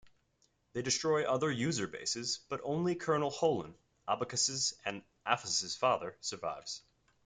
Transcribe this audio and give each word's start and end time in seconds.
They 0.73 0.81
destroy 0.81 1.25
other 1.25 1.51
User 1.51 1.85
bases, 1.85 2.39
but 2.49 2.59
only 2.63 2.95
Colonel 2.95 3.29
Holon, 3.29 3.75
Abakas' 4.07 4.73
and 4.83 5.03
Aphos' 5.27 5.77
father, 5.77 6.17
survives. 6.21 6.81